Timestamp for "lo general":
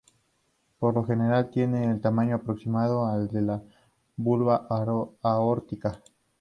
0.95-1.51